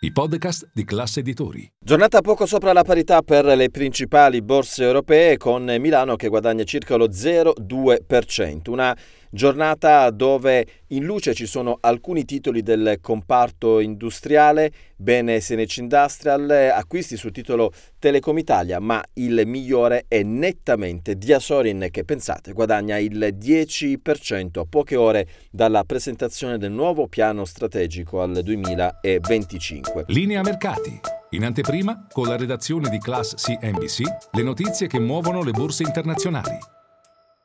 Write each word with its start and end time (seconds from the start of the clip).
i 0.00 0.12
podcast 0.12 0.68
di 0.72 0.84
classe 0.84 1.18
editori. 1.18 1.68
Giornata 1.76 2.20
poco 2.20 2.46
sopra 2.46 2.72
la 2.72 2.84
parità 2.84 3.20
per 3.22 3.44
le 3.44 3.68
principali 3.68 4.40
borse 4.42 4.84
europee 4.84 5.36
con 5.36 5.64
Milano 5.80 6.14
che 6.14 6.28
guadagna 6.28 6.62
circa 6.62 6.94
lo 6.94 7.08
0,2%, 7.08 8.70
una 8.70 8.96
giornata 9.30 10.10
dove 10.10 10.66
in 10.88 11.04
luce 11.04 11.34
ci 11.34 11.46
sono 11.46 11.78
alcuni 11.80 12.24
titoli 12.24 12.62
del 12.62 12.98
comparto 13.00 13.80
industriale, 13.80 14.72
bene 14.96 15.40
Senec 15.40 15.76
Industrial, 15.76 16.48
acquisti 16.74 17.16
sul 17.16 17.32
titolo 17.32 17.72
Telecom 17.98 18.38
Italia, 18.38 18.80
ma 18.80 19.02
il 19.14 19.42
migliore 19.46 20.04
è 20.08 20.22
nettamente 20.22 21.16
Diasorin 21.16 21.88
che 21.90 22.04
pensate 22.04 22.52
guadagna 22.52 22.98
il 22.98 23.36
10% 23.38 24.58
a 24.58 24.66
poche 24.68 24.96
ore 24.96 25.26
dalla 25.50 25.84
presentazione 25.84 26.58
del 26.58 26.72
nuovo 26.72 27.08
piano 27.08 27.44
strategico 27.44 28.20
al 28.22 28.40
2025. 28.42 30.04
Linea 30.08 30.42
mercati. 30.42 31.00
In 31.30 31.44
anteprima, 31.44 32.06
con 32.10 32.26
la 32.26 32.36
redazione 32.36 32.88
di 32.88 32.98
Class 32.98 33.34
CNBC, 33.34 34.02
le 34.32 34.42
notizie 34.42 34.86
che 34.86 34.98
muovono 34.98 35.42
le 35.42 35.50
borse 35.50 35.82
internazionali. 35.82 36.77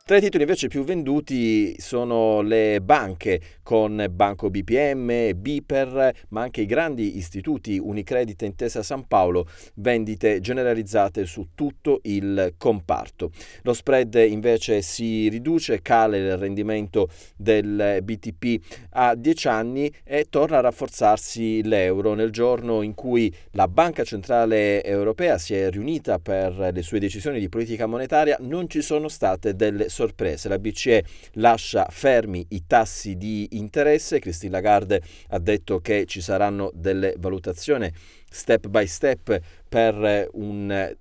Tra 0.06 0.18
i 0.18 0.20
titoli 0.20 0.44
invece 0.44 0.68
più 0.68 0.84
venduti 0.84 1.80
sono 1.80 2.42
le 2.42 2.82
banche 2.82 3.40
con 3.64 4.06
Banco 4.12 4.50
BPM, 4.50 5.32
Biper, 5.34 6.14
ma 6.28 6.42
anche 6.42 6.60
i 6.60 6.66
grandi 6.66 7.16
istituti 7.16 7.80
Unicredit 7.82 8.42
e 8.42 8.48
Intesa 8.48 8.84
San 8.84 9.08
Paolo, 9.08 9.48
vendite 9.76 10.42
generalizzate 10.42 11.26
su 11.26 11.52
tutto 11.56 12.02
il 12.04 12.56
comparto. 12.58 13.32
Lo 13.62 13.72
spread 13.72 14.16
invece 14.28 14.82
si 14.82 15.30
riduce, 15.30 15.82
cala 15.82 16.17
il 16.17 16.36
rendimento 16.36 17.08
del 17.38 18.00
BTP 18.04 18.90
a 18.95 19.16
10 19.16 19.48
anni 19.48 19.90
e 20.04 20.26
torna 20.30 20.58
a 20.58 20.62
rafforzarsi 20.64 21.64
l'euro 21.64 22.14
nel 22.14 22.32
giorno 22.32 22.82
in 22.82 22.94
cui 22.94 23.34
la 23.52 23.70
Banca 23.70 24.04
Centrale 24.04 24.84
Europea 24.84 25.38
si 25.38 25.54
è 25.54 25.70
riunita 25.72 26.20
per 26.20 26.72
le 26.73 26.82
sue 26.82 27.00
decisioni 27.00 27.40
di 27.40 27.48
politica 27.48 27.86
monetaria, 27.86 28.36
non 28.42 28.67
ci 28.67 28.82
sono 28.82 29.08
state 29.08 29.56
delle 29.56 29.84
sorprese. 29.84 30.02
La 30.50 30.59
BCE 30.59 31.04
lascia 31.34 31.88
fermi 31.90 32.46
i 32.50 32.66
tassi 32.66 33.16
di 33.16 33.48
interesse. 33.52 34.20
Christine 34.20 34.52
Lagarde 34.52 35.02
ha 35.30 35.40
detto 35.40 35.80
che 35.80 36.06
ci 36.06 36.22
saranno 36.22 36.72
delle 36.73 37.16
valutazioni 37.18 37.92
step 38.30 38.68
by 38.68 38.86
step 38.88 39.40
per 39.68 40.30
un 40.34 40.95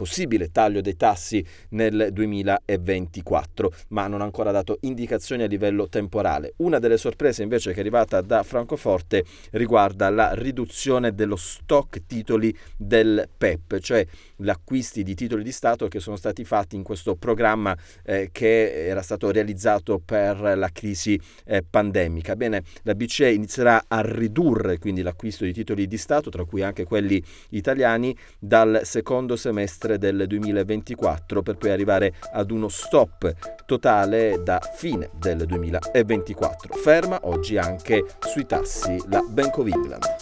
possibile 0.00 0.50
taglio 0.50 0.80
dei 0.80 0.96
tassi 0.96 1.44
nel 1.70 2.08
2024, 2.10 3.70
ma 3.88 4.06
non 4.06 4.22
ha 4.22 4.24
ancora 4.24 4.50
dato 4.50 4.78
indicazioni 4.80 5.42
a 5.42 5.46
livello 5.46 5.90
temporale. 5.90 6.54
Una 6.56 6.78
delle 6.78 6.96
sorprese 6.96 7.42
invece 7.42 7.72
che 7.72 7.76
è 7.76 7.80
arrivata 7.80 8.22
da 8.22 8.42
Francoforte 8.42 9.26
riguarda 9.50 10.08
la 10.08 10.32
riduzione 10.32 11.12
dello 11.12 11.36
stock 11.36 12.06
titoli 12.06 12.56
del 12.78 13.28
PEP, 13.36 13.78
cioè 13.80 14.06
gli 14.36 14.48
acquisti 14.48 15.02
di 15.02 15.14
titoli 15.14 15.42
di 15.42 15.52
Stato 15.52 15.86
che 15.86 16.00
sono 16.00 16.16
stati 16.16 16.46
fatti 16.46 16.76
in 16.76 16.82
questo 16.82 17.14
programma 17.16 17.76
eh, 18.02 18.30
che 18.32 18.86
era 18.86 19.02
stato 19.02 19.30
realizzato 19.30 20.00
per 20.02 20.40
la 20.56 20.70
crisi 20.72 21.20
eh, 21.44 21.62
pandemica. 21.68 22.36
Bene, 22.36 22.62
la 22.84 22.94
BCE 22.94 23.32
inizierà 23.32 23.84
a 23.86 24.00
ridurre 24.00 24.78
quindi 24.78 25.02
l'acquisto 25.02 25.44
di 25.44 25.52
titoli 25.52 25.86
di 25.86 25.98
Stato, 25.98 26.30
tra 26.30 26.46
cui 26.46 26.62
anche 26.62 26.84
quelli 26.84 27.22
italiani, 27.50 28.16
dal 28.38 28.80
secondo 28.84 29.36
semestre 29.36 29.89
settembre 29.90 29.98
del 29.98 30.26
2024 30.26 31.42
per 31.42 31.56
poi 31.56 31.70
arrivare 31.70 32.14
ad 32.32 32.50
uno 32.50 32.68
stop 32.68 33.34
totale 33.66 34.40
da 34.44 34.60
fine 34.60 35.10
del 35.18 35.44
2024. 35.46 36.74
Ferma 36.76 37.18
oggi 37.22 37.56
anche 37.56 38.04
sui 38.20 38.46
tassi 38.46 38.96
la 39.08 39.22
Bank 39.22 39.58
of 39.58 39.66
England. 39.66 40.19